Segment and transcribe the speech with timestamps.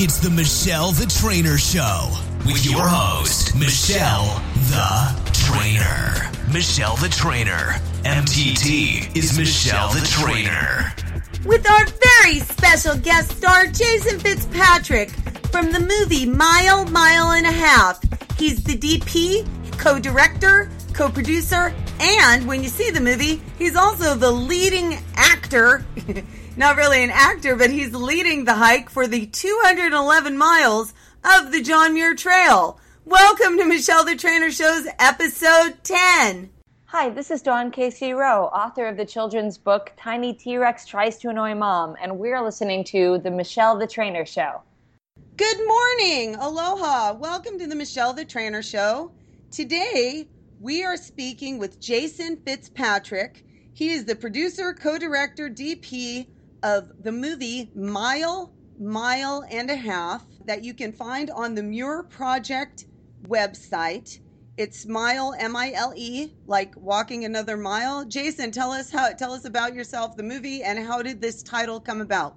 [0.00, 2.08] It's the Michelle the Trainer Show
[2.46, 4.40] with your host, Michelle
[4.70, 6.30] the Trainer.
[6.52, 7.74] Michelle the Trainer.
[8.04, 10.94] MTT is Michelle the Trainer.
[11.44, 15.10] With our very special guest star, Jason Fitzpatrick,
[15.50, 18.00] from the movie Mile, Mile and a Half.
[18.38, 24.14] He's the DP, co director, co producer, and when you see the movie, he's also
[24.14, 25.84] the leading actor.
[26.58, 31.62] Not really an actor, but he's leading the hike for the 211 miles of the
[31.62, 32.80] John Muir Trail.
[33.04, 36.50] Welcome to Michelle the Trainer Show's episode 10.
[36.86, 41.16] Hi, this is Dawn Casey Rowe, author of the children's book Tiny T Rex Tries
[41.18, 44.60] to Annoy Mom, and we're listening to The Michelle the Trainer Show.
[45.36, 46.34] Good morning.
[46.34, 47.12] Aloha.
[47.12, 49.12] Welcome to the Michelle the Trainer Show.
[49.52, 50.26] Today,
[50.58, 53.44] we are speaking with Jason Fitzpatrick.
[53.74, 56.26] He is the producer, co director, DP
[56.62, 62.04] of the movie Mile, Mile and a Half that you can find on the Muir
[62.04, 62.86] Project
[63.26, 64.20] website.
[64.56, 68.04] It's Mile, M I L E, like walking another mile.
[68.04, 71.80] Jason, tell us how tell us about yourself, the movie, and how did this title
[71.80, 72.36] come about?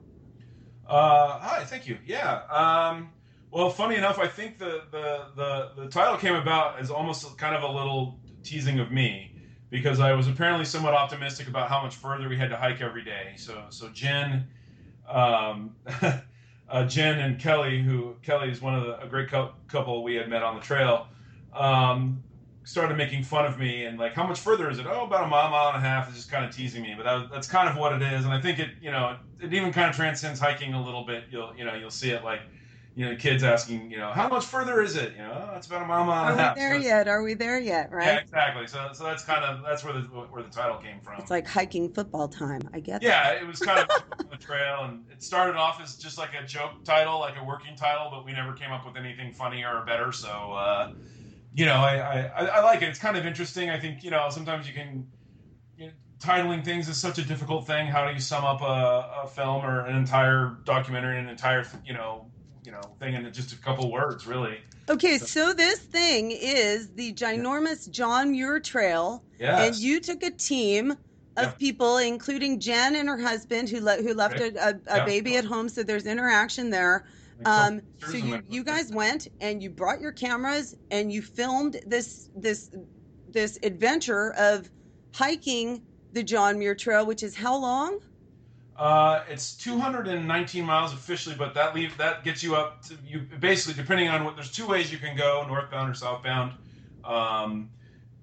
[0.87, 1.97] Uh, hi, thank you.
[2.05, 2.41] Yeah.
[2.51, 3.09] Um,
[3.49, 7.55] well, funny enough, I think the, the, the, the title came about as almost kind
[7.55, 9.40] of a little teasing of me
[9.71, 13.03] because I was apparently somewhat optimistic about how much further we had to hike every
[13.03, 13.33] day.
[13.37, 14.45] So, so Jen,
[15.09, 15.73] um,
[16.69, 20.29] uh, Jen and Kelly, who Kelly is one of the, a great couple we had
[20.29, 21.07] met on the trail,
[21.53, 22.21] um,
[22.65, 24.85] started making fun of me and like, how much further is it?
[24.85, 26.09] Oh, about a mile, mile and a half.
[26.09, 28.25] Is just kind of teasing me, but that, that's kind of what it is.
[28.25, 31.05] And I think it, you know, it, it even kind of transcends hiking a little
[31.05, 31.23] bit.
[31.31, 32.41] You'll, you know, you'll see it like,
[32.93, 35.13] you know, kids asking, you know, how much further is it?
[35.13, 36.51] You know, oh, it's about a mile, and a half.
[36.51, 37.07] Are we there so yet?
[37.07, 37.91] Are we there yet?
[37.91, 38.05] Right?
[38.05, 38.67] Yeah, exactly.
[38.67, 41.13] So, so that's kind of that's where the where the title came from.
[41.19, 42.61] It's like hiking football time.
[42.73, 43.01] I get.
[43.01, 43.87] Yeah, it was kind of
[44.29, 47.77] the trail, and it started off as just like a joke title, like a working
[47.77, 50.11] title, but we never came up with anything funnier or better.
[50.11, 50.91] So, uh,
[51.53, 52.89] you know, I, I I like it.
[52.89, 53.69] It's kind of interesting.
[53.69, 55.07] I think you know sometimes you can.
[55.77, 57.87] You know, titling things is such a difficult thing.
[57.87, 61.93] How do you sum up a, a film or an entire documentary, an entire you
[61.93, 62.29] know
[62.63, 64.57] you know thing in just a couple words, really.
[64.89, 69.67] Okay, so, so this thing is the ginormous John Muir Trail, yes.
[69.67, 70.91] and you took a team
[71.37, 71.51] of yeah.
[71.51, 75.05] people, including Jen and her husband, who le- who left a, a, a yeah.
[75.05, 75.69] baby at home.
[75.69, 77.05] So there's interaction there.
[77.45, 82.29] Um, so you, you guys went and you brought your cameras and you filmed this
[82.35, 82.69] this
[83.29, 84.69] this adventure of
[85.13, 85.81] hiking
[86.13, 87.99] the John Muir Trail, which is how long?
[88.81, 93.79] Uh, it's 219 miles officially, but that leave that gets you up to you basically
[93.79, 94.33] depending on what.
[94.33, 96.53] There's two ways you can go, northbound or southbound.
[97.03, 97.69] Um,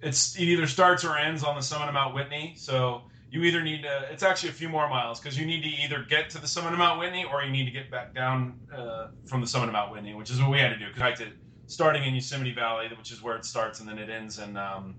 [0.03, 2.55] it's it either starts or ends on the summit of Mount Whitney.
[2.57, 4.09] So you either need to.
[4.11, 6.73] It's actually a few more miles because you need to either get to the summit
[6.73, 9.75] of Mount Whitney or you need to get back down uh, from the summit of
[9.75, 10.89] Mount Whitney, which is what we had to do.
[10.93, 11.29] Because I
[11.69, 14.97] starting in Yosemite Valley, which is where it starts, and then it ends in um,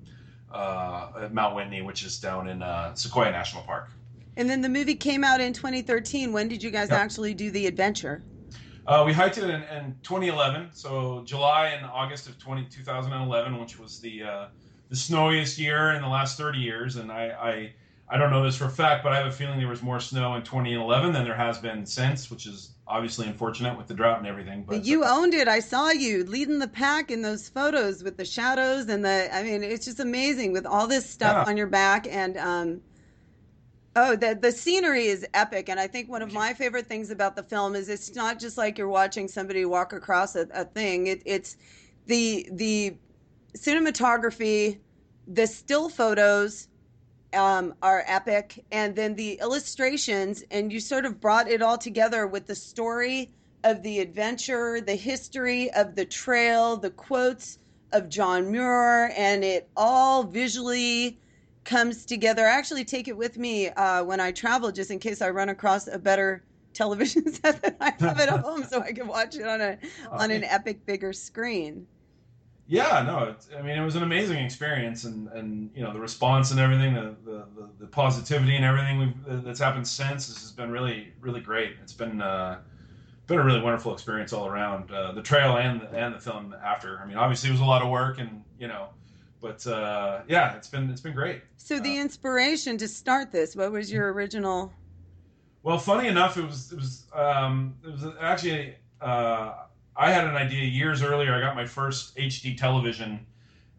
[0.53, 3.89] uh, Mount Whitney, which is down in uh, Sequoia National Park.
[4.37, 6.31] And then the movie came out in 2013.
[6.31, 6.99] When did you guys yep.
[6.99, 8.23] actually do the adventure?
[8.87, 13.77] Uh, we hiked it in, in, 2011, so July and August of 20, 2011, which
[13.77, 14.47] was the uh,
[14.89, 16.95] the snowiest year in the last 30 years.
[16.95, 17.73] And I, I,
[18.09, 19.99] I don't know this for a fact, but I have a feeling there was more
[19.99, 24.17] snow in 2011 than there has been since, which is obviously unfortunate with the drought
[24.17, 24.63] and everything.
[24.67, 25.47] But you owned it.
[25.47, 29.29] I saw you leading the pack in those photos with the shadows and the.
[29.31, 31.49] I mean, it's just amazing with all this stuff yeah.
[31.49, 32.37] on your back and.
[32.37, 32.81] Um,
[34.01, 37.35] Oh, the the scenery is epic, and I think one of my favorite things about
[37.35, 41.07] the film is it's not just like you're watching somebody walk across a, a thing.
[41.07, 41.57] It, it's
[42.05, 42.95] the the
[43.57, 44.79] cinematography,
[45.27, 46.69] the still photos
[47.33, 52.25] um, are epic, and then the illustrations, and you sort of brought it all together
[52.25, 53.33] with the story
[53.65, 57.59] of the adventure, the history of the trail, the quotes
[57.91, 61.19] of John Muir, and it all visually
[61.69, 62.47] comes together.
[62.47, 65.49] I actually take it with me uh, when I travel, just in case I run
[65.49, 66.43] across a better
[66.73, 69.77] television set than I have at home, so I can watch it on a
[70.11, 71.87] on an epic bigger screen.
[72.67, 76.51] Yeah, no, I mean it was an amazing experience, and and you know the response
[76.51, 81.13] and everything, the the, the, the positivity and everything that's happened since has been really
[81.21, 81.75] really great.
[81.81, 82.21] It's been.
[82.21, 82.59] Uh,
[83.27, 86.55] been a really wonderful experience all around uh, the trail and the, and the film
[86.63, 86.99] after.
[86.99, 88.87] I mean, obviously it was a lot of work, and you know,
[89.41, 91.41] but uh, yeah, it's been it's been great.
[91.57, 94.71] So the uh, inspiration to start this, what was your original?
[95.63, 99.53] Well, funny enough, it was it was um, it was actually uh,
[99.95, 101.33] I had an idea years earlier.
[101.33, 103.25] I got my first HD television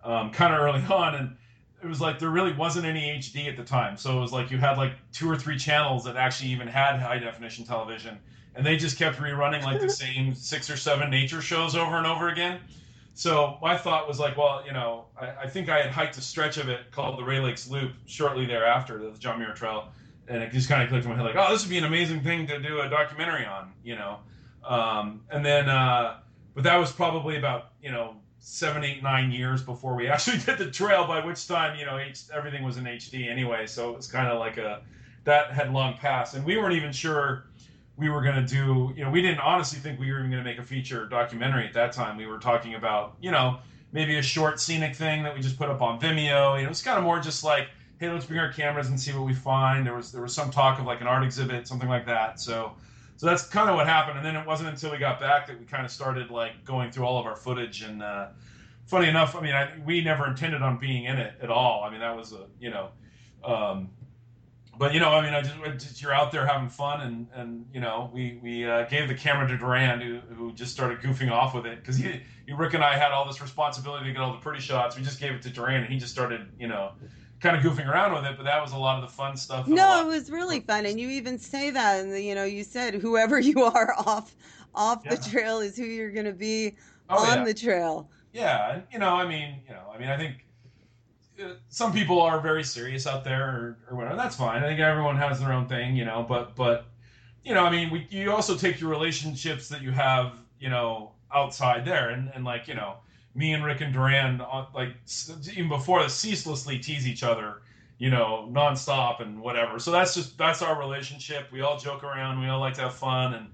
[0.05, 1.37] um, kind of early on, and
[1.83, 3.97] it was like there really wasn't any HD at the time.
[3.97, 6.99] So it was like you had like two or three channels that actually even had
[7.01, 8.19] high definition television,
[8.55, 12.07] and they just kept rerunning like the same six or seven nature shows over and
[12.07, 12.61] over again.
[13.21, 16.23] So my thought was like, well, you know, I, I think I had hiked a
[16.23, 19.89] stretch of it called the Rae Lakes Loop shortly thereafter, the John Muir Trail,
[20.27, 21.85] and it just kind of clicked in my head like, oh, this would be an
[21.85, 24.21] amazing thing to do a documentary on, you know.
[24.65, 26.21] Um, and then, uh,
[26.55, 30.57] but that was probably about you know seven, eight, nine years before we actually did
[30.57, 31.07] the trail.
[31.07, 34.29] By which time, you know, H- everything was in HD anyway, so it was kind
[34.29, 34.81] of like a
[35.25, 37.50] that had long passed, and we weren't even sure
[38.01, 38.93] we were going to do.
[38.97, 41.67] You know, we didn't honestly think we were even going to make a feature documentary
[41.67, 42.17] at that time.
[42.17, 43.59] We were talking about, you know,
[43.93, 46.57] maybe a short scenic thing that we just put up on Vimeo.
[46.57, 47.69] You know, it was kind of more just like,
[47.99, 49.87] hey, let's bring our cameras and see what we find.
[49.87, 52.41] There was there was some talk of like an art exhibit, something like that.
[52.41, 52.73] So.
[53.17, 55.61] So that's kind of what happened, and then it wasn't until we got back that
[55.61, 57.83] we kind of started like going through all of our footage.
[57.83, 58.29] And uh,
[58.87, 61.85] funny enough, I mean, I, we never intended on being in it at all.
[61.85, 62.89] I mean, that was a you know,
[63.45, 63.91] um,
[64.79, 67.81] but you know, I mean, I just you're out there having fun, and and you
[67.81, 71.55] know, we we uh, gave the camera to Durand, who, who just started goofing off
[71.55, 74.33] with it because he, he, Rick and I had all this responsibility to get all
[74.33, 74.97] the pretty shots.
[74.97, 76.93] We just gave it to Durand, and he just started, you know,
[77.41, 78.37] kind of goofing around with it.
[78.37, 79.67] But that was a lot of the fun stuff.
[79.69, 82.95] No, it was really fun, and you even say that, and you know, you said
[82.95, 84.35] whoever you are off
[84.75, 85.15] off yeah.
[85.15, 86.77] the trail is who you're going to be
[87.11, 87.45] oh, on yeah.
[87.45, 88.09] the trail.
[88.33, 90.47] Yeah, and you know, I mean, you know, I mean, I think
[91.69, 94.17] some people are very serious out there or, or whatever.
[94.17, 94.63] That's fine.
[94.63, 96.25] I think everyone has their own thing, you know.
[96.29, 96.87] But but
[97.45, 101.13] you know, I mean, we, you also take your relationships that you have, you know,
[101.33, 102.97] outside there, and and like you know,
[103.35, 104.95] me and Rick and Durand, uh, like
[105.53, 107.63] even before ceaselessly tease each other,
[107.99, 109.79] you know, nonstop and whatever.
[109.79, 111.51] So that's just that's our relationship.
[111.53, 112.41] We all joke around.
[112.41, 113.47] We all like to have fun, and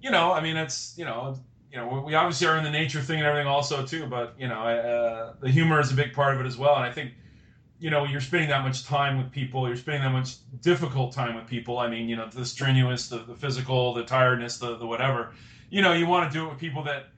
[0.00, 1.38] you know, I mean, it's you know.
[1.72, 4.48] You know, we obviously are in the nature thing and everything also too, but you
[4.48, 6.76] know, uh, the humor is a big part of it as well.
[6.76, 7.12] And I think
[7.78, 11.34] you know you're spending that much time with people you're spending that much difficult time
[11.34, 11.78] with people.
[11.78, 15.32] I mean you know the strenuous the, the physical the tiredness the, the whatever.
[15.70, 17.08] You know you want to do it with people that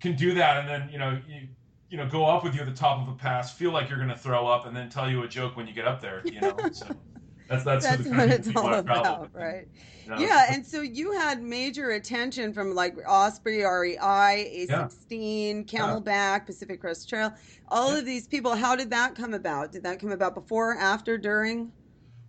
[0.00, 1.48] can do that and then you know you
[1.90, 3.98] you know go up with you at the top of a pass feel like you're
[3.98, 6.22] going to throw up and then tell you a joke when you get up there
[6.24, 6.86] you know so
[7.48, 9.66] that's that's, that's what it's all about right
[10.06, 15.62] you yeah and so you had major attention from like osprey rei a16 yeah.
[15.62, 16.38] CamelBak yeah.
[16.40, 17.32] pacific crest trail
[17.68, 17.98] all yeah.
[17.98, 21.72] of these people how did that come about did that come about before after during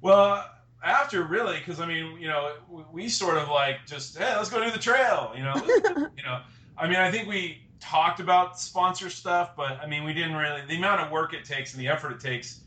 [0.02, 0.46] well
[0.84, 2.54] after really because i mean you know
[2.92, 5.56] we sort of like just hey let's go do the trail you know
[6.18, 6.42] you know
[6.78, 10.62] i mean i think we talked about sponsor stuff but i mean we didn't really
[10.68, 12.62] the amount of work it takes and the effort it takes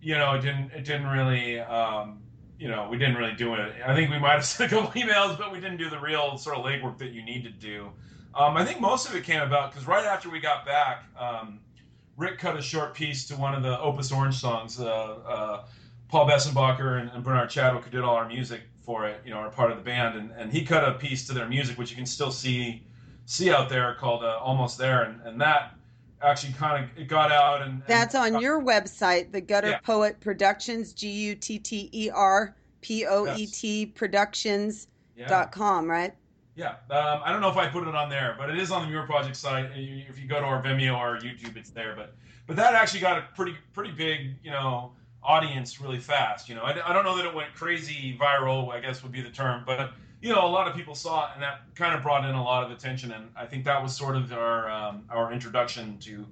[0.00, 2.20] you know it didn't it didn't really um,
[2.58, 3.74] you know we didn't really do it.
[3.86, 6.36] I think we might have sent a couple emails but we didn't do the real
[6.38, 7.90] sort of legwork that you need to do.
[8.32, 11.58] Um, i think most of it came about because right after we got back um,
[12.20, 14.78] Rick cut a short piece to one of the Opus Orange songs.
[14.78, 15.64] Uh, uh,
[16.08, 19.38] Paul Bessenbacher and, and, Bernard Chadwick, who did all our music for it, you know,
[19.38, 21.90] are part of the band, and, and he cut a piece to their music, which
[21.90, 22.82] you can still see
[23.24, 25.74] see out there, called uh, "Almost There," and, and that
[26.22, 29.78] actually kind of it got out and, and that's on your website, the Gutter yeah.
[29.80, 34.88] Poet Productions, G U T T E R P O E T Productions
[35.28, 36.14] dot com, right?
[36.56, 38.82] Yeah, um, I don't know if I put it on there, but it is on
[38.82, 39.70] the Muir Project site.
[39.74, 41.94] If you go to our Vimeo or YouTube, it's there.
[41.96, 42.14] But
[42.46, 44.92] but that actually got a pretty pretty big you know
[45.22, 46.48] audience really fast.
[46.48, 48.70] You know, I, I don't know that it went crazy viral.
[48.72, 51.30] I guess would be the term, but you know, a lot of people saw it,
[51.34, 53.12] and that kind of brought in a lot of attention.
[53.12, 56.26] And I think that was sort of our um, our introduction to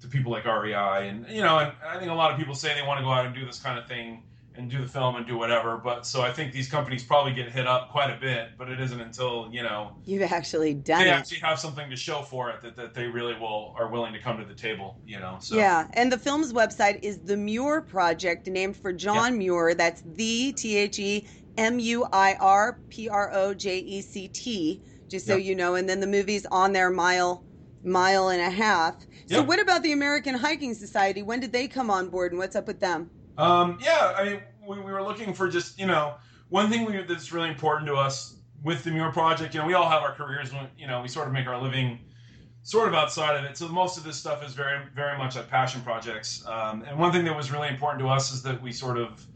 [0.00, 1.08] to people like REI.
[1.08, 3.10] And you know, and I think a lot of people say they want to go
[3.10, 4.22] out and do this kind of thing
[4.58, 5.76] and do the film and do whatever.
[5.76, 8.80] But so I think these companies probably get hit up quite a bit, but it
[8.80, 11.12] isn't until you know you've actually done they it.
[11.12, 14.18] actually have something to show for it that, that they really will are willing to
[14.18, 14.98] come to the table.
[15.06, 15.36] You know.
[15.40, 15.56] So.
[15.56, 19.38] Yeah, and the film's website is the Muir Project, named for John.
[19.38, 19.74] Muir.
[19.74, 21.26] That's the T H E
[21.58, 24.80] M U I R P R O J E C T.
[25.08, 25.44] Just so yep.
[25.44, 27.44] you know, and then the movie's on there, mile
[27.82, 28.96] mile and a half.
[29.26, 29.46] So yep.
[29.46, 31.22] what about the American Hiking Society?
[31.22, 33.10] When did they come on board, and what's up with them?
[33.36, 36.14] Um, yeah, I mean, we, we were looking for just you know
[36.48, 39.54] one thing we, that's really important to us with the Muir project.
[39.54, 40.50] You know, we all have our careers.
[40.78, 41.98] You know, we sort of make our living
[42.62, 43.56] sort of outside of it.
[43.56, 46.46] So most of this stuff is very very much like passion projects.
[46.46, 49.26] Um, and one thing that was really important to us is that we sort of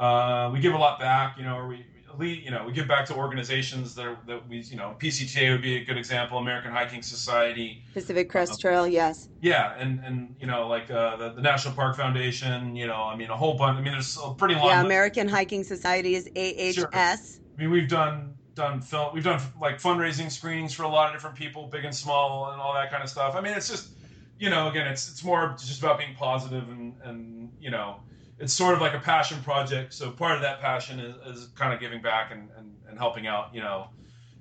[0.00, 1.36] uh, we give a lot back.
[1.38, 1.84] You know, or we
[2.18, 5.62] you know, we give back to organizations that, are, that we, you know, PCTA would
[5.62, 9.28] be a good example, American Hiking Society, Pacific Crest uh, Trail, yes.
[9.40, 13.16] Yeah, and and you know, like uh, the, the National Park Foundation, you know, I
[13.16, 13.78] mean, a whole bunch.
[13.78, 14.68] I mean, there's a pretty long.
[14.68, 14.84] Yeah.
[14.84, 16.74] American Hiking Society is AHS.
[16.74, 16.90] Sure.
[16.94, 17.16] I
[17.56, 21.36] mean, we've done done film, we've done like fundraising screenings for a lot of different
[21.36, 23.34] people, big and small, and all that kind of stuff.
[23.34, 23.90] I mean, it's just
[24.38, 28.00] you know, again, it's it's more just about being positive and and you know,
[28.40, 29.92] it's sort of like a passion project.
[29.92, 33.26] So part of that passion is, is kind of giving back and, and, and helping
[33.26, 33.88] out, you know,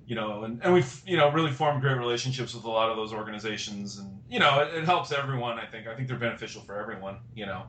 [0.08, 2.96] you know, and, and we've, you know, really formed great relationships with a lot of
[2.96, 5.60] those organizations and, you know, it, it helps everyone.
[5.60, 7.63] I think, I think they're beneficial for everyone, you know?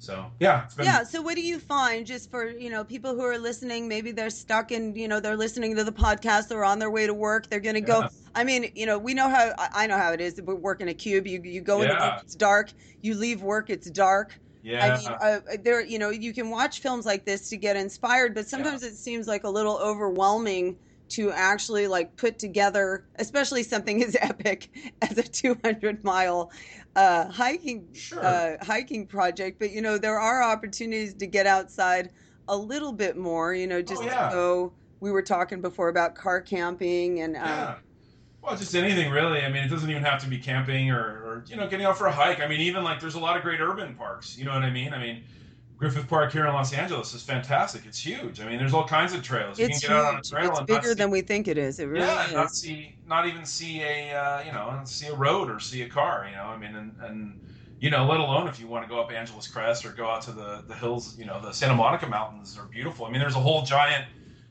[0.00, 0.86] So yeah, been...
[0.86, 1.02] yeah.
[1.02, 3.88] So what do you find just for you know people who are listening?
[3.88, 6.46] Maybe they're stuck in you know they're listening to the podcast.
[6.48, 7.48] They're on their way to work.
[7.50, 8.06] They're going to go.
[8.32, 10.40] I mean, you know, we know how I know how it is.
[10.40, 11.26] We work in a cube.
[11.26, 12.14] You you go yeah.
[12.14, 12.70] in, it's dark.
[13.02, 14.38] You leave work, it's dark.
[14.62, 14.94] Yeah.
[14.94, 18.34] I mean, uh, there, you know, you can watch films like this to get inspired,
[18.34, 18.88] but sometimes yeah.
[18.88, 20.76] it seems like a little overwhelming
[21.10, 24.68] to actually like put together, especially something as epic
[25.02, 26.50] as a 200 mile
[26.96, 28.24] uh, hiking sure.
[28.24, 29.58] uh, hiking project.
[29.58, 32.10] But you know, there are opportunities to get outside
[32.48, 33.54] a little bit more.
[33.54, 34.28] You know, just oh, yeah.
[34.28, 34.72] to go.
[35.00, 37.36] We were talking before about car camping and.
[37.36, 37.76] Uh,
[38.42, 39.42] well, just anything really.
[39.42, 41.98] I mean, it doesn't even have to be camping or, or, you know getting out
[41.98, 42.40] for a hike.
[42.40, 44.38] I mean, even like there's a lot of great urban parks.
[44.38, 44.92] You know what I mean?
[44.92, 45.24] I mean,
[45.76, 47.86] Griffith Park here in Los Angeles is fantastic.
[47.86, 48.40] It's huge.
[48.40, 49.58] I mean, there's all kinds of trails.
[49.58, 50.04] You it's can get huge.
[50.04, 51.78] out on a trail it's and bigger see, than we think it is.
[51.78, 52.32] It really yeah, is.
[52.32, 55.88] not see, not even see a uh, you know see a road or see a
[55.88, 56.26] car.
[56.28, 57.40] You know, I mean, and, and
[57.80, 60.22] you know, let alone if you want to go up Angeles Crest or go out
[60.22, 61.16] to the the hills.
[61.18, 63.06] You know, the Santa Monica Mountains are beautiful.
[63.06, 64.06] I mean, there's a whole giant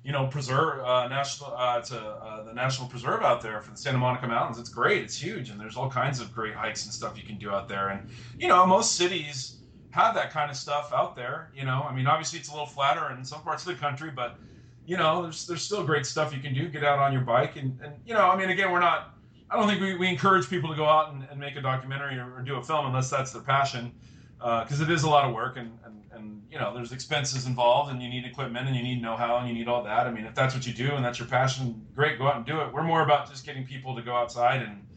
[0.08, 3.78] you know, preserve uh, national uh, to uh, the national preserve out there for the
[3.78, 4.58] Santa Monica Mountains.
[4.58, 5.02] It's great.
[5.02, 7.68] It's huge, and there's all kinds of great hikes and stuff you can do out
[7.68, 7.90] there.
[7.90, 8.08] And
[8.40, 9.58] you know, most cities
[9.90, 11.52] have that kind of stuff out there.
[11.54, 14.10] You know, I mean, obviously it's a little flatter in some parts of the country,
[14.10, 14.38] but
[14.86, 16.70] you know, there's there's still great stuff you can do.
[16.70, 19.14] Get out on your bike, and and you know, I mean, again, we're not.
[19.52, 22.18] I don't think we, we encourage people to go out and, and make a documentary
[22.18, 23.92] or, or do a film unless that's their passion
[24.38, 27.46] because uh, it is a lot of work and, and, and you know there's expenses
[27.48, 30.12] involved and you need equipment and you need know-how and you need all that i
[30.12, 32.60] mean if that's what you do and that's your passion great go out and do
[32.62, 34.88] it we're more about just getting people to go outside and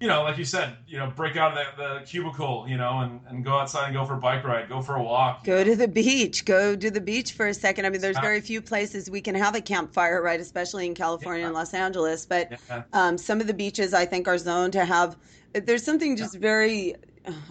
[0.00, 3.00] you know like you said you know break out of the, the cubicle you know
[3.00, 5.64] and, and go outside and go for a bike ride go for a walk go
[5.64, 8.60] to the beach go to the beach for a second i mean there's very few
[8.60, 11.46] places we can have a campfire right especially in california yeah.
[11.46, 12.82] and los angeles but yeah.
[12.92, 15.16] um, some of the beaches i think are zoned to have
[15.64, 16.40] there's something just yeah.
[16.40, 16.94] very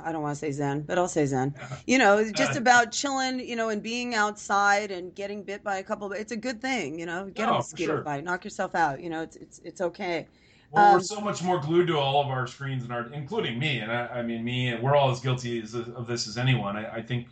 [0.04, 1.56] I don't want to say Zen, but I'll say Zen.
[1.86, 5.84] You know, just about chilling, you know, and being outside and getting bit by a
[5.84, 6.12] couple.
[6.12, 7.30] Of, it's a good thing, you know.
[7.34, 8.02] Get oh, a mosquito sure.
[8.02, 9.02] bite, knock yourself out.
[9.02, 10.28] You know, it's it's it's okay.
[10.72, 13.60] Well, um, we're so much more glued to all of our screens and our, including
[13.60, 16.38] me, and I, I mean me, and we're all as guilty as, of this as
[16.38, 16.76] anyone.
[16.76, 17.28] I, I think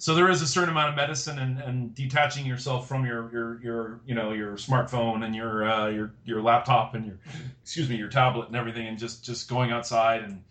[0.00, 3.60] so there is a certain amount of medicine and, and detaching yourself from your, your,
[3.62, 7.18] your you know your smartphone and your uh, your your laptop and your
[7.62, 10.42] excuse me your tablet and everything and just just going outside and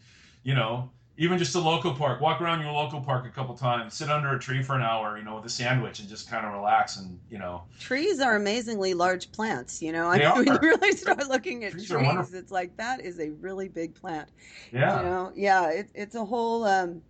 [0.43, 2.21] you know even just a local park.
[2.21, 3.93] Walk around your local park a couple times.
[3.93, 6.45] Sit under a tree for an hour, you know, with a sandwich and just kind
[6.45, 7.63] of relax and you know.
[7.77, 9.81] Trees are amazingly large plants.
[9.81, 13.01] You know, I mean, when you really start looking at trees, trees it's like that
[13.01, 14.29] is a really big plant.
[14.71, 14.97] Yeah.
[14.97, 16.63] You know, yeah, it, it's a whole.
[16.63, 17.01] Um,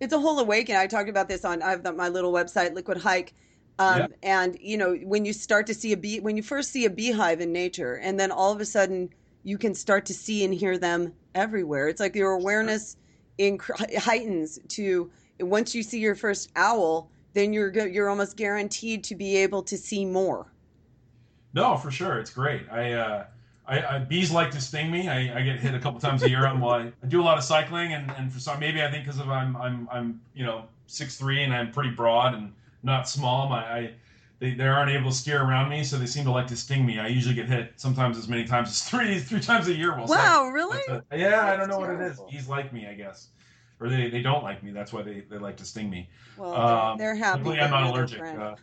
[0.00, 0.80] it's a whole awakening.
[0.80, 3.34] I talked about this on I have the, my little website, Liquid Hike.
[3.78, 4.06] Um, yeah.
[4.22, 6.90] And you know, when you start to see a bee, when you first see a
[6.90, 9.10] beehive in nature, and then all of a sudden
[9.42, 11.88] you can start to see and hear them everywhere.
[11.88, 12.96] It's like your awareness
[13.38, 15.10] heightens to
[15.40, 19.76] once you see your first owl, then you're you're almost guaranteed to be able to
[19.76, 20.52] see more.
[21.52, 22.62] No, for sure, it's great.
[22.70, 23.24] I, uh,
[23.66, 25.08] I, I bees like to sting me.
[25.08, 26.46] I, I, get hit a couple times a year.
[26.46, 29.04] I'm I, I do a lot of cycling, and, and for some maybe I think
[29.04, 33.08] because of I'm I'm I'm you know six three and I'm pretty broad and not
[33.08, 33.48] small.
[33.48, 33.94] My I
[34.40, 36.84] they, they aren't able to steer around me, so they seem to like to sting
[36.84, 36.98] me.
[36.98, 39.94] I usually get hit sometimes as many times as three three times a year.
[39.96, 40.52] We'll wow, say.
[40.52, 40.78] really?
[40.88, 42.04] yeah, That's I don't know terrible.
[42.04, 42.20] what it is.
[42.30, 43.28] Bees like me, I guess,
[43.78, 44.72] or they, they don't like me.
[44.72, 46.08] That's why they, they like to sting me.
[46.38, 47.60] Well, um, they're, they're happy.
[47.60, 48.22] I'm not allergic.
[48.22, 48.56] Uh,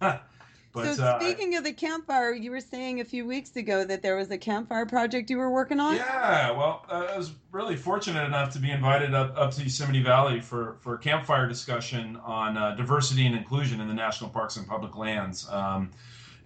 [0.72, 3.84] But, so uh, speaking uh, of the campfire, you were saying a few weeks ago
[3.84, 5.96] that there was a campfire project you were working on.
[5.96, 10.02] Yeah, well, uh, I was really fortunate enough to be invited up, up to Yosemite
[10.02, 14.56] Valley for, for a campfire discussion on uh, diversity and inclusion in the national parks
[14.56, 15.90] and public lands, um,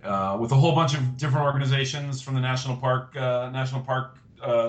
[0.02, 4.18] uh, with a whole bunch of different organizations from the National Park uh, National Park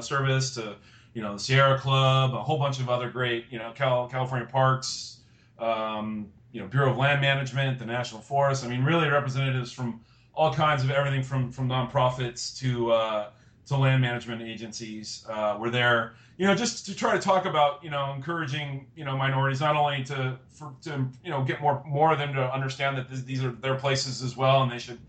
[0.01, 0.75] Service to
[1.13, 4.47] you know the Sierra Club, a whole bunch of other great you know Cal, California
[4.47, 5.17] parks.
[5.57, 8.63] Um, you know Bureau of Land Management, the National Forest.
[8.63, 10.01] I mean, really representatives from
[10.33, 13.29] all kinds of everything from from nonprofits to uh,
[13.67, 16.13] to land management agencies uh, were there.
[16.37, 19.75] You know, just to try to talk about you know encouraging you know minorities not
[19.75, 23.23] only to for, to you know get more more of them to understand that this,
[23.23, 24.99] these are their places as well, and they should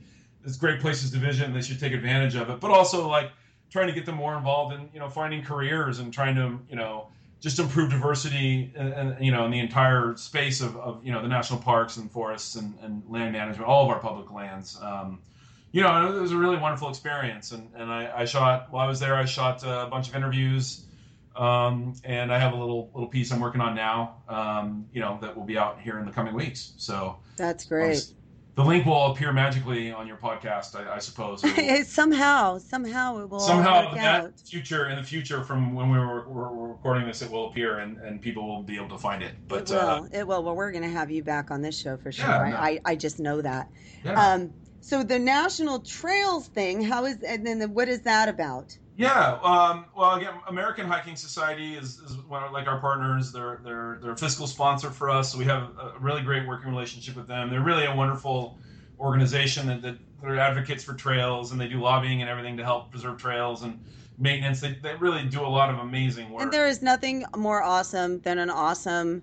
[0.44, 3.30] it's great places to visit and they should take advantage of it, but also like
[3.70, 6.76] trying to get them more involved in you know finding careers and trying to you
[6.76, 7.08] know
[7.40, 11.22] just improve diversity and, and, you know in the entire space of, of you know
[11.22, 15.20] the national parks and forests and, and land management all of our public lands um,
[15.72, 18.88] you know it was a really wonderful experience and, and I, I, shot while i
[18.88, 20.84] was there i shot a bunch of interviews
[21.36, 25.18] Um, and I have a little little piece I'm working on now, um, you know,
[25.20, 26.72] that will be out here in the coming weeks.
[26.78, 28.12] So that's great.
[28.58, 31.44] The link will appear magically on your podcast, I, I suppose.
[31.88, 33.38] somehow, somehow it will.
[33.38, 37.30] Somehow, in that future, in the future, from when we were, were, recording this, it
[37.30, 39.36] will appear and, and people will be able to find it.
[39.46, 39.78] But it will.
[39.78, 40.42] Uh, it will.
[40.42, 42.26] Well, we're going to have you back on this show for sure.
[42.26, 43.70] Yeah, I, I, I just know that.
[44.04, 44.20] Yeah.
[44.20, 48.76] Um, so the National Trails thing, how is and then the, what is that about?
[48.98, 53.30] Yeah, um, well, again, American Hiking Society is, is one of, like our partners.
[53.30, 55.30] They're they're they're a fiscal sponsor for us.
[55.30, 57.48] So we have a really great working relationship with them.
[57.48, 58.58] They're really a wonderful
[58.98, 62.90] organization that, that they're advocates for trails and they do lobbying and everything to help
[62.90, 63.78] preserve trails and
[64.18, 64.60] maintenance.
[64.60, 66.42] They, they really do a lot of amazing work.
[66.42, 69.22] And there is nothing more awesome than an awesome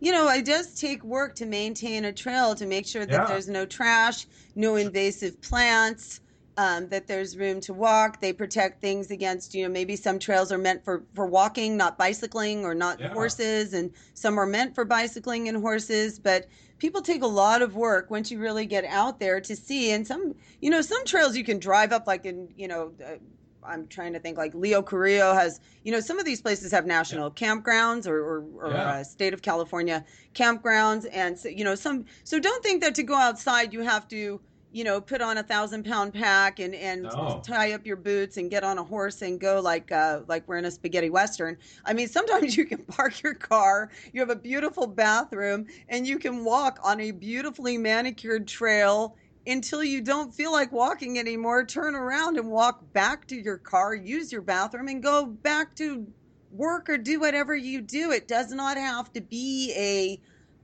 [0.00, 3.24] you know, it does take work to maintain a trail to make sure that yeah.
[3.24, 4.26] there's no trash,
[4.56, 6.18] no invasive plants,
[6.56, 8.20] um, that there's room to walk.
[8.20, 11.96] They protect things against, you know, maybe some trails are meant for, for walking, not
[11.96, 13.08] bicycling or not yeah.
[13.08, 16.18] horses, and some are meant for bicycling and horses.
[16.18, 16.46] But
[16.78, 19.92] people take a lot of work once you really get out there to see.
[19.92, 23.16] And some, you know, some trails you can drive up, like in, you know, uh,
[23.64, 26.84] I'm trying to think like Leo Carrillo has, you know, some of these places have
[26.84, 27.46] national yeah.
[27.48, 28.88] campgrounds or, or, or yeah.
[28.88, 30.04] uh, state of California
[30.34, 31.06] campgrounds.
[31.12, 34.40] And, so, you know, some, so don't think that to go outside you have to,
[34.72, 37.42] you know, put on a thousand pound pack and and no.
[37.44, 40.56] tie up your boots and get on a horse and go like uh, like we're
[40.56, 41.56] in a spaghetti western.
[41.84, 46.18] I mean, sometimes you can park your car, you have a beautiful bathroom, and you
[46.18, 51.64] can walk on a beautifully manicured trail until you don't feel like walking anymore.
[51.66, 56.06] Turn around and walk back to your car, use your bathroom, and go back to
[56.50, 58.10] work or do whatever you do.
[58.10, 60.20] It does not have to be a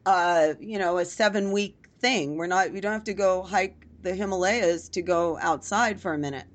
[0.08, 2.36] uh, you know a seven week thing.
[2.36, 2.72] We're not.
[2.72, 6.47] We don't have to go hike the Himalayas to go outside for a minute.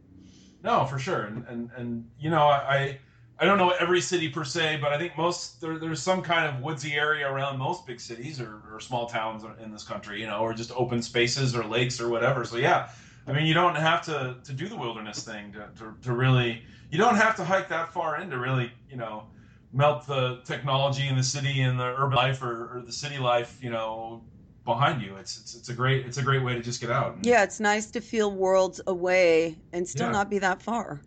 [0.63, 2.99] No, for sure, and and, and you know I
[3.39, 6.45] I don't know every city per se, but I think most there, there's some kind
[6.45, 10.27] of woodsy area around most big cities or, or small towns in this country, you
[10.27, 12.45] know, or just open spaces or lakes or whatever.
[12.45, 12.89] So yeah,
[13.27, 16.63] I mean you don't have to to do the wilderness thing to, to, to really
[16.89, 19.27] you don't have to hike that far in to really you know
[19.73, 23.57] melt the technology in the city and the urban life or, or the city life
[23.61, 24.23] you know
[24.65, 25.15] behind you.
[25.17, 27.15] It's, it's it's a great it's a great way to just get out.
[27.15, 30.13] And, yeah, it's nice to feel worlds away and still yeah.
[30.13, 31.01] not be that far,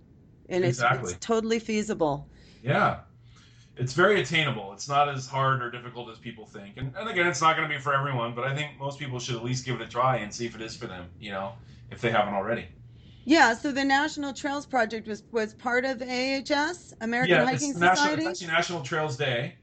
[0.49, 1.05] and exactly.
[1.05, 2.29] it's, it's totally feasible.
[2.62, 3.01] Yeah,
[3.77, 4.73] it's very attainable.
[4.73, 6.77] It's not as hard or difficult as people think.
[6.77, 9.19] And, and again, it's not going to be for everyone, but I think most people
[9.19, 11.09] should at least give it a try and see if it is for them.
[11.21, 11.53] You know,
[11.90, 12.66] if they haven't already.
[13.25, 17.81] Yeah, so the National Trails Project was was part of AHS, American yeah, Hiking Society.
[17.81, 19.57] National, it's actually National Trails Day.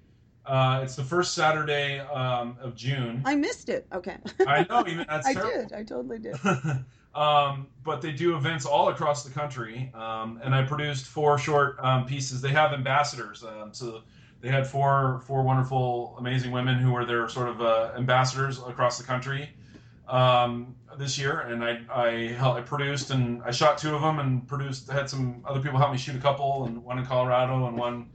[0.45, 3.21] Uh, it's the first Saturday um, of June.
[3.25, 3.87] I missed it.
[3.93, 4.17] Okay.
[4.45, 4.83] I know.
[4.87, 5.69] Even, that's I terrible.
[5.69, 5.73] did.
[5.73, 6.35] I totally did.
[7.15, 11.77] um, but they do events all across the country, um, and I produced four short
[11.79, 12.41] um, pieces.
[12.41, 14.01] They have ambassadors, um, so
[14.41, 18.97] they had four four wonderful, amazing women who were their sort of uh, ambassadors across
[18.97, 19.49] the country
[20.09, 24.45] um, this year, and I I, I produced and I shot two of them and
[24.45, 24.89] produced.
[24.89, 28.09] Had some other people help me shoot a couple, and one in Colorado and one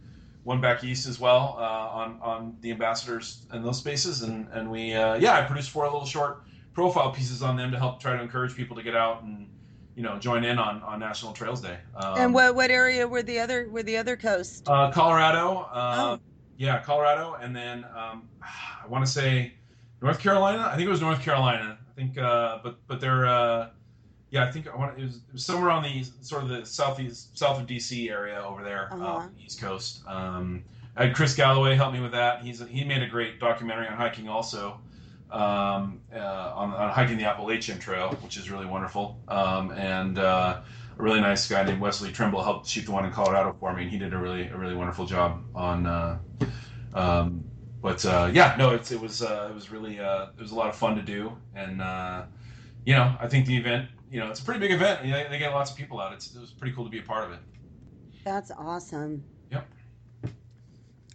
[0.48, 1.62] one back east as well uh,
[2.00, 5.84] on on the ambassadors and those spaces, and and we uh, yeah I produced four
[5.84, 9.22] little short profile pieces on them to help try to encourage people to get out
[9.22, 9.46] and
[9.94, 11.76] you know join in on, on National Trails Day.
[11.94, 14.66] Um, and what what area were the other were the other coast?
[14.66, 15.68] Uh, Colorado.
[15.70, 16.20] Uh, oh.
[16.56, 19.52] Yeah, Colorado, and then um, I want to say
[20.00, 20.70] North Carolina.
[20.72, 21.78] I think it was North Carolina.
[21.78, 23.26] I think, uh, but but they're
[24.31, 26.67] yeah, I think I want it was, it was, somewhere on the sort of the
[26.67, 29.17] southeast south of DC area over there, uh-huh.
[29.17, 30.03] um, East Coast.
[30.07, 30.64] Um,
[30.97, 32.43] I had Chris Galloway help me with that.
[32.43, 34.81] He's he made a great documentary on hiking also,
[35.31, 39.19] um, uh, on, on, hiking the Appalachian Trail, which is really wonderful.
[39.29, 40.61] Um, and uh,
[40.99, 43.83] a really nice guy named Wesley Trimble helped shoot the one in Colorado for me,
[43.83, 45.87] and he did a really a really wonderful job on.
[45.87, 46.19] Uh,
[46.93, 47.45] um,
[47.81, 50.55] but uh, yeah, no, it, it was uh, it was really uh, it was a
[50.55, 51.79] lot of fun to do, and
[52.85, 55.03] you know I think the event you know, it's a pretty big event.
[55.03, 56.12] They get lots of people out.
[56.12, 57.40] It's, it was pretty cool to be a part of it.
[58.25, 59.25] That's awesome.
[59.51, 59.66] Yep.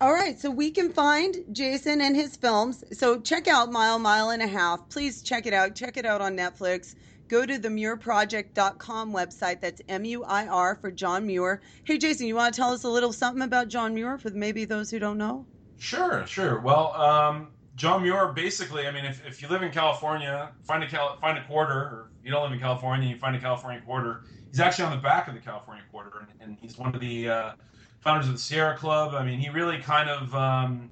[0.01, 2.83] All right, so we can find Jason and his films.
[2.91, 4.89] So check out Mile, Mile and a Half.
[4.89, 5.75] Please check it out.
[5.75, 6.95] Check it out on Netflix.
[7.29, 9.61] Go to the muirproject.com website.
[9.61, 11.61] That's M U I R for John Muir.
[11.83, 14.65] Hey, Jason, you want to tell us a little something about John Muir for maybe
[14.65, 15.45] those who don't know?
[15.77, 16.59] Sure, sure.
[16.59, 20.87] Well, um, John Muir, basically, I mean, if, if you live in California, find a
[20.87, 24.25] Cal- find a quarter, or you don't live in California, you find a California quarter.
[24.49, 27.29] He's actually on the back of the California quarter, and, and he's one of the
[27.29, 27.51] uh,
[27.99, 29.15] founders of the Sierra Club.
[29.15, 30.91] I mean, he really kind of um,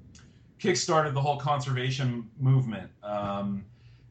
[0.59, 2.89] kickstarted the whole conservation movement.
[3.03, 3.63] Um,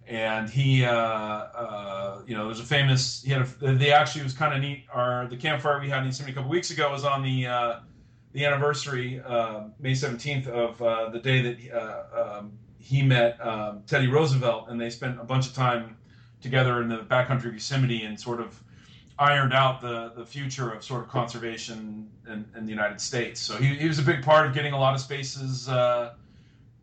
[0.07, 3.23] and he, uh, uh, you know, there's a famous.
[3.23, 3.75] He had a.
[3.75, 4.85] They actually was kind of neat.
[4.93, 7.81] Our the campfire we had in Yosemite a couple weeks ago was on the uh,
[8.33, 13.83] the anniversary, uh, May 17th, of uh, the day that uh, um, he met um,
[13.87, 15.97] Teddy Roosevelt, and they spent a bunch of time
[16.41, 18.63] together in the backcountry of Yosemite and sort of
[19.19, 23.39] ironed out the, the future of sort of conservation in, in the United States.
[23.41, 26.15] So he, he was a big part of getting a lot of spaces, uh,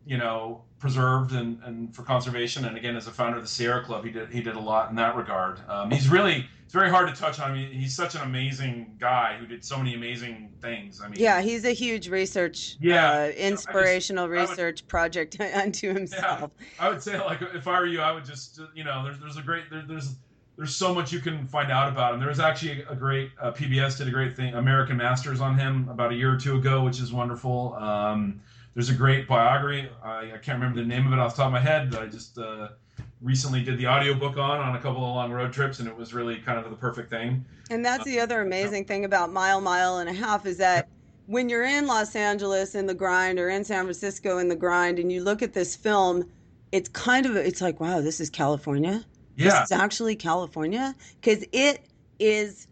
[0.08, 2.64] you know, preserved and, and for conservation.
[2.64, 4.88] And again, as a founder of the Sierra Club, he did he did a lot
[4.90, 5.60] in that regard.
[5.68, 7.50] Um, he's really it's very hard to touch on.
[7.50, 11.00] I mean, he's such an amazing guy who did so many amazing things.
[11.02, 13.10] I mean, yeah, he's a huge research, Yeah.
[13.10, 16.50] uh, inspirational would- research project unto himself.
[16.80, 19.36] I would say like if I were you, I would just you know there's there's
[19.36, 20.16] a great there, there's
[20.56, 22.20] there's so much you can find out about him.
[22.20, 25.88] There was actually a great uh, PBS did a great thing American Masters on him
[25.90, 27.74] about a year or two ago, which is wonderful.
[27.74, 28.40] Um,
[28.74, 29.88] there's a great biography.
[30.02, 32.02] I, I can't remember the name of it off the top of my head, but
[32.02, 32.68] I just uh,
[33.20, 36.14] recently did the audiobook on on a couple of long road trips, and it was
[36.14, 37.44] really kind of the perfect thing.
[37.70, 40.88] And that's the other amazing thing about Mile, Mile and a Half is that
[41.26, 44.98] when you're in Los Angeles in the grind or in San Francisco in the grind
[44.98, 46.24] and you look at this film,
[46.72, 49.04] it's kind of, it's like, wow, this is California.
[49.36, 50.94] Yeah, This is actually California.
[51.20, 51.82] Because it
[52.18, 52.66] is,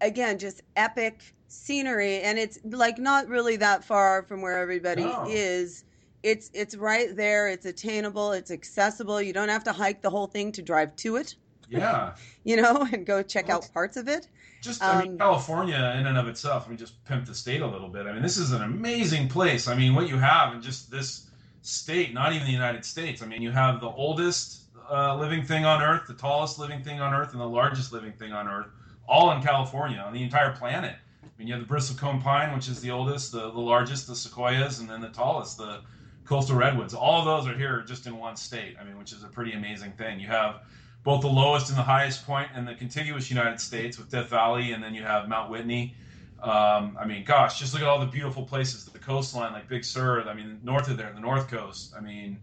[0.00, 2.20] again, just epic scenery.
[2.20, 5.26] And it's like not really that far from where everybody No.
[5.28, 5.84] is.
[6.22, 7.48] It's, it's right there.
[7.48, 8.32] It's attainable.
[8.32, 9.20] It's accessible.
[9.20, 11.34] You don't have to hike the whole thing to drive to it,
[11.68, 12.14] yeah.
[12.44, 14.28] you know, and go check Well, out parts of it.
[14.62, 16.66] Just, I mean, Um, California in and of itself.
[16.66, 18.06] I mean, just pimp the state a little bit.
[18.06, 19.66] I mean, this is an amazing place.
[19.66, 21.28] I mean, what you have in just this
[21.62, 23.22] state, not even the United States.
[23.22, 24.60] I mean, you have the oldest
[24.90, 28.12] uh, living thing on Earth, the tallest living thing on Earth, and the largest living
[28.12, 28.66] thing on Earth,
[29.08, 30.94] all in California, on the entire planet.
[31.22, 34.14] I mean, you have the bristlecone pine, which is the oldest, the, the largest, the
[34.16, 35.80] sequoias, and then the tallest, the
[36.24, 36.94] coastal redwoods.
[36.94, 38.76] All of those are here just in one state.
[38.80, 40.20] I mean, which is a pretty amazing thing.
[40.20, 40.62] You have
[41.04, 44.72] both the lowest and the highest point in the contiguous United States with Death Valley,
[44.72, 45.94] and then you have Mount Whitney.
[46.40, 49.84] Um, I mean, gosh, just look at all the beautiful places, the coastline, like Big
[49.84, 50.28] Sur.
[50.28, 51.94] I mean, north of there, the North Coast.
[51.96, 52.40] I mean,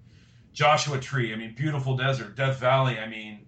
[0.54, 1.34] Joshua Tree.
[1.34, 2.98] I mean, beautiful desert, Death Valley.
[2.98, 3.46] I mean,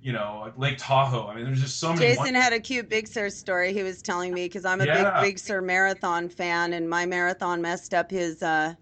[0.00, 1.26] you know, Lake Tahoe.
[1.26, 2.00] I mean, there's just so many.
[2.06, 5.20] Jason had a cute Big Sur story he was telling me because I'm a Yeah.
[5.20, 8.74] big Big Sur marathon fan, and my marathon messed up his uh,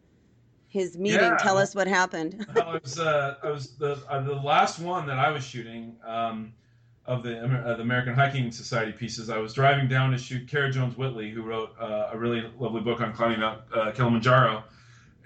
[0.68, 1.20] his meeting.
[1.20, 1.36] Yeah.
[1.38, 2.46] Tell us what happened.
[2.56, 6.52] I was uh, I was the uh, the last one that I was shooting um,
[7.06, 9.30] of the uh, the American Hiking Society pieces.
[9.30, 12.82] I was driving down to shoot Kara Jones Whitley, who wrote uh, a really lovely
[12.82, 14.64] book on climbing Mount uh, Kilimanjaro,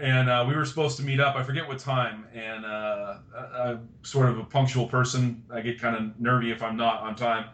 [0.01, 1.37] and uh, we were supposed to meet up.
[1.37, 5.43] I forget what time, and uh, I, I'm sort of a punctual person.
[5.53, 7.47] I get kind of nervy if I'm not on time.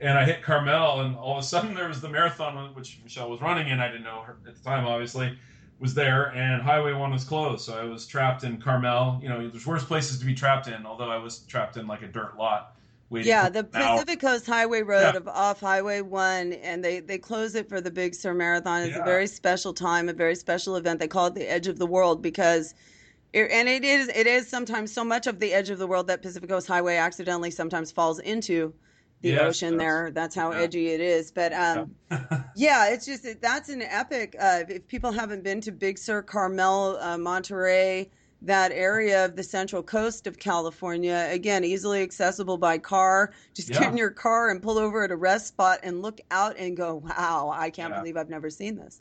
[0.00, 3.30] And I hit Carmel, and all of a sudden there was the marathon, which Michelle
[3.30, 3.78] was running in.
[3.78, 5.36] I didn't know her at the time, obviously
[5.82, 9.48] was there and highway one was closed so i was trapped in carmel you know
[9.48, 12.36] there's worse places to be trapped in although i was trapped in like a dirt
[12.38, 12.76] lot
[13.12, 13.64] yeah, the.
[13.64, 15.16] Pacific Coast Highway Road Yeah.
[15.16, 18.82] of off Highway One, and they they close it for the Big Sur Marathon.
[18.82, 21.00] It's a very special time, a very special event.
[21.00, 22.74] They call it the Edge of the World because.
[23.32, 26.06] It, and it is it is sometimes so much of the edge of the world
[26.08, 28.74] that Pacific Coast Highway accidentally sometimes falls into
[29.22, 30.10] the Yes, ocean there.
[30.10, 30.58] That's how Yeah.
[30.58, 31.30] edgy it is.
[31.32, 31.94] But um,
[32.56, 34.36] yeah, it's just that's an epic.
[34.38, 38.10] Uh, if people haven't been to Big Sur, Carmel, uh, Monterey,
[38.42, 43.32] that area of the central coast of California, again, easily accessible by car.
[43.54, 46.56] Just get in your car and pull over at a rest spot and look out
[46.58, 47.94] and go, "Wow, I can't Yeah.
[47.94, 49.00] believe I've never seen this."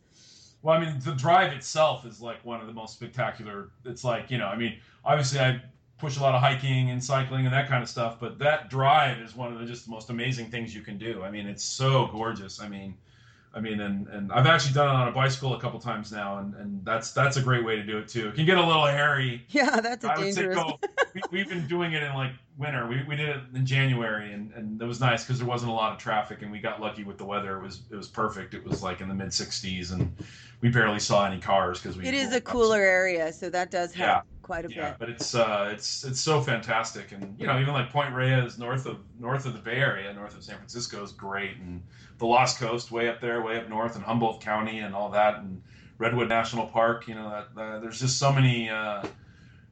[0.62, 3.72] Well, I mean, the drive itself is like one of the most spectacular.
[3.86, 5.62] It's like you know, I mean, obviously I
[5.98, 9.20] push a lot of hiking and cycling and that kind of stuff, but that drive
[9.20, 11.24] is one of the just the most amazing things you can do.
[11.24, 12.62] I mean, it's so gorgeous.
[12.62, 12.98] I mean,
[13.54, 16.38] I mean, and and I've actually done it on a bicycle a couple times now,
[16.38, 18.30] and and that's that's a great way to do it too.
[18.30, 19.46] It can get a little hairy.
[19.50, 20.56] Yeah, that's a I would say dangerous.
[20.56, 20.80] go.
[21.14, 22.88] We, we've been doing it in like winter.
[22.88, 25.74] We, we did it in January, and, and it was nice because there wasn't a
[25.74, 27.58] lot of traffic, and we got lucky with the weather.
[27.58, 28.54] It was it was perfect.
[28.54, 30.16] It was like in the mid 60s, and
[30.62, 32.06] we barely saw any cars because we.
[32.08, 34.41] It is a cooler area, so that does help Yeah.
[34.52, 35.00] Quite a Yeah, bit.
[35.00, 38.86] but it's uh, it's it's so fantastic, and you know even like Point Reyes north
[38.86, 41.82] of north of the Bay Area, north of San Francisco is great, and
[42.18, 45.38] the Lost Coast way up there, way up north, and Humboldt County, and all that,
[45.40, 45.62] and
[46.00, 47.08] Redwood National Park.
[47.08, 48.70] You know that, that there's just so many.
[48.70, 49.06] Uh,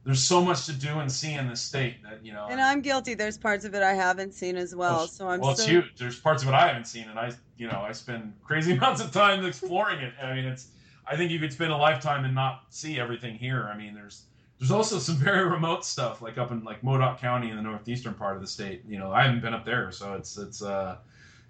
[0.02, 2.46] there's so much to do and see in the state that you know.
[2.48, 3.12] And I'm guilty.
[3.12, 5.84] There's parts of it I haven't seen as well, so I'm well, it's huge.
[5.98, 9.02] There's parts of it I haven't seen, and I, you know, I spend crazy amounts
[9.02, 10.14] of time exploring it.
[10.22, 10.68] I mean, it's.
[11.06, 13.68] I think you could spend a lifetime and not see everything here.
[13.72, 14.22] I mean, there's
[14.60, 18.14] there's also some very remote stuff, like up in like Modoc County in the northeastern
[18.14, 18.82] part of the state.
[18.86, 20.98] You know, I haven't been up there, so it's it's uh,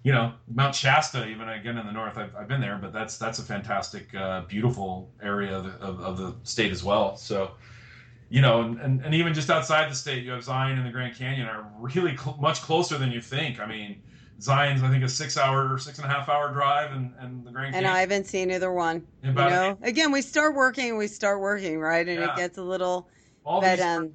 [0.03, 2.17] you know, Mount Shasta, even again in the north.
[2.17, 6.17] I've, I've been there, but that's that's a fantastic, uh, beautiful area of of, of
[6.17, 7.17] the state as well.
[7.17, 7.51] So
[8.29, 10.91] you know, and, and, and even just outside the state, you have Zion and the
[10.91, 13.59] Grand Canyon are really cl- much closer than you think.
[13.59, 14.01] I mean,
[14.41, 17.45] Zion's, I think, a six hour, or six and a half hour drive, and, and
[17.45, 17.87] the Grand Canyon.
[17.89, 19.05] And I haven't seen either one.
[19.23, 22.07] You know, again, we start working, we start working, right?
[22.07, 22.33] And Yeah.
[22.33, 23.07] it gets a little,
[23.45, 24.11] all but these, um,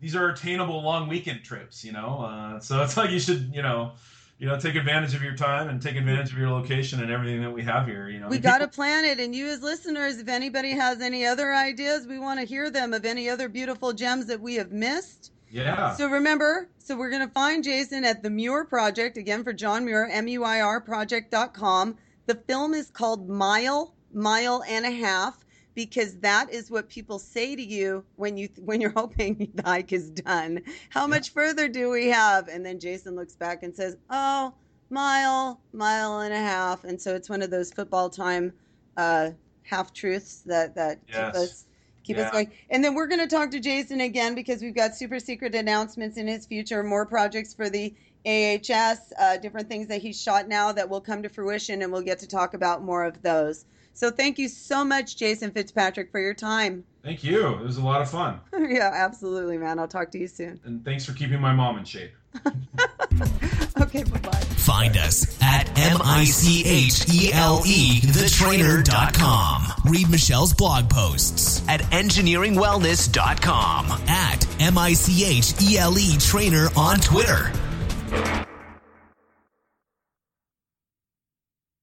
[0.00, 2.22] these are attainable long weekend trips, you know.
[2.22, 3.92] Uh, so it's like you should, you know,
[4.38, 7.40] you know, take advantage of your time and take advantage of your location and everything
[7.42, 8.08] that we have here.
[8.08, 9.18] You know, we got to people- plan it.
[9.20, 12.92] And you, as listeners, if anybody has any other ideas, we want to hear them
[12.92, 15.32] of any other beautiful gems that we have missed.
[15.50, 15.94] Yeah.
[15.94, 19.84] So remember, so we're going to find Jason at the Muir Project, again for John
[19.84, 21.96] Muir, M-U-I-R project.com.
[22.26, 27.54] The film is called Mile, Mile and a Half, because that is what people say
[27.56, 30.62] to you when you when you're hoping the hike is done.
[30.90, 32.48] How much further do we have?
[32.48, 34.52] And then Jason looks back and says, oh,
[34.90, 36.84] mile, mile and a half.
[36.84, 38.52] And so it's one of those football time
[38.96, 39.30] uh,
[39.62, 41.16] half truths that, that Yes.
[41.16, 41.64] keep us
[42.04, 42.24] keep Yeah.
[42.26, 42.50] us going.
[42.70, 46.16] And then we're going to talk to Jason again because we've got super secret announcements
[46.16, 47.94] in his future, more projects for the
[48.26, 52.02] AHS, uh, different things that he's shot now that will come to fruition, and we'll
[52.02, 53.64] get to talk about more of those.
[53.94, 56.84] So thank you so much, Jason Fitzpatrick, for your time.
[57.02, 57.46] Thank you.
[57.54, 59.78] It was a lot of fun, yeah, absolutely, man.
[59.78, 60.60] I'll talk to you soon.
[60.64, 62.12] and thanks for keeping my mom in shape.
[63.80, 64.30] Okay, bye bye.
[64.32, 69.90] Find us at M-I-C-H-E-L-E, E, thetrainer.com.
[69.90, 77.52] Read Michelle's blog posts at engineeringwellness.com, at M-I-C-H-E-L-E trainer on Twitter.